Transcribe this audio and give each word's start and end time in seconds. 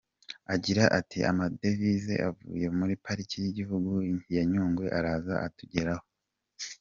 Agira 0.53 0.83
ati 0.99 1.19
“Amadevise 1.31 2.13
avuye 2.29 2.67
muri 2.77 2.93
Pariki 3.03 3.35
y’igihugu 3.43 3.91
ya 4.35 4.43
Nyungwe 4.51 4.85
araza 4.97 5.33
akatugeraho. 5.39 6.05